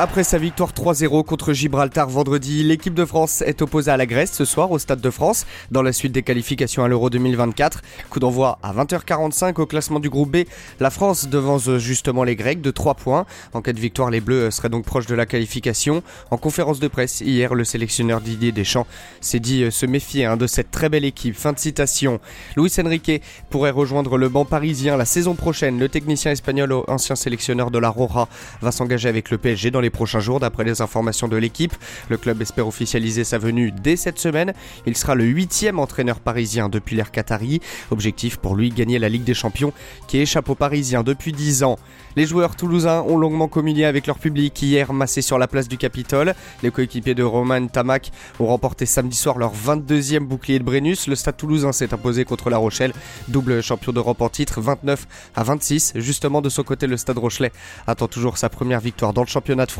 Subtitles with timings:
[0.00, 4.30] Après sa victoire 3-0 contre Gibraltar vendredi, l'équipe de France est opposée à la Grèce
[4.30, 7.82] ce soir au Stade de France dans la suite des qualifications à l'Euro 2024.
[8.08, 10.44] Coup d'envoi à 20h45 au classement du groupe B.
[10.78, 13.26] La France devance justement les Grecs de 3 points.
[13.54, 16.04] En cas de victoire, les Bleus seraient donc proches de la qualification.
[16.30, 18.86] En conférence de presse hier, le sélectionneur Didier Deschamps
[19.20, 21.34] s'est dit euh, se méfier hein, de cette très belle équipe.
[21.34, 22.20] Fin de citation.
[22.56, 25.80] Luis Enrique pourrait rejoindre le banc parisien la saison prochaine.
[25.80, 28.28] Le technicien espagnol, ancien sélectionneur de la Rora,
[28.62, 31.74] va s'engager avec le PSG dans les prochains jours d'après les informations de l'équipe.
[32.08, 34.52] Le club espère officialiser sa venue dès cette semaine.
[34.86, 37.60] Il sera le huitième entraîneur parisien depuis l'ère Qatari.
[37.90, 39.72] Objectif pour lui, gagner la Ligue des Champions
[40.06, 41.78] qui échappe aux Parisiens depuis 10 ans.
[42.16, 45.78] Les joueurs toulousains ont longuement communié avec leur public hier massé sur la place du
[45.78, 46.34] Capitole.
[46.62, 51.06] Les coéquipiers de Roman Tamac ont remporté samedi soir leur 22e bouclier de Brennus.
[51.06, 52.92] Le stade toulousain s'est imposé contre La Rochelle,
[53.28, 55.92] double champion d'Europe en titre, 29 à 26.
[55.96, 57.52] Justement de son côté, le stade Rochelet
[57.86, 59.77] attend toujours sa première victoire dans le championnat de France.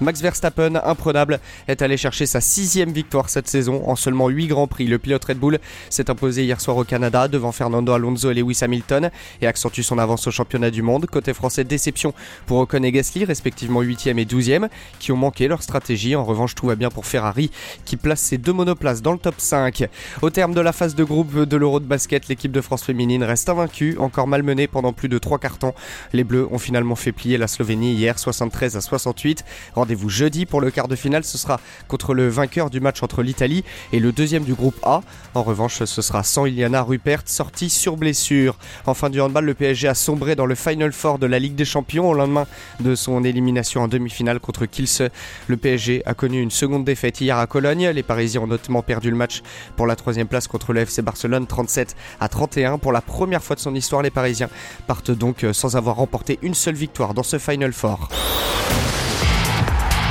[0.00, 4.66] Max Verstappen, imprenable, est allé chercher sa sixième victoire cette saison en seulement 8 grands
[4.66, 4.86] prix.
[4.86, 5.58] Le pilote Red Bull
[5.90, 9.98] s'est imposé hier soir au Canada devant Fernando Alonso et Lewis Hamilton et accentue son
[9.98, 11.06] avance au championnat du monde.
[11.06, 12.14] Côté français, déception
[12.46, 16.16] pour Ocon et Gasly, respectivement 8e et 12e, qui ont manqué leur stratégie.
[16.16, 17.50] En revanche, tout va bien pour Ferrari
[17.84, 19.88] qui place ses deux monoplaces dans le top 5.
[20.22, 23.22] Au terme de la phase de groupe de l'Euro de basket, l'équipe de France féminine
[23.22, 25.74] reste invaincue, encore malmenée pendant plus de 3 cartons.
[26.12, 28.80] Les Bleus ont finalement fait plier la Slovénie hier 73 à
[29.12, 29.44] 68.
[29.74, 33.22] Rendez-vous jeudi pour le quart de finale, ce sera contre le vainqueur du match entre
[33.22, 35.02] l'Italie et le deuxième du groupe A.
[35.34, 38.56] En revanche, ce sera sans Iliana Rupert, sortie sur blessure.
[38.86, 41.54] En fin du handball, le PSG a sombré dans le Final Four de la Ligue
[41.54, 42.46] des Champions au lendemain
[42.80, 45.02] de son élimination en demi-finale contre Kielce.
[45.48, 47.88] Le PSG a connu une seconde défaite hier à Cologne.
[47.88, 49.42] Les Parisiens ont notamment perdu le match
[49.76, 52.78] pour la troisième place contre le FC Barcelone 37 à 31.
[52.78, 54.48] Pour la première fois de son histoire, les Parisiens
[54.86, 58.08] partent donc sans avoir remporté une seule victoire dans ce Final Four.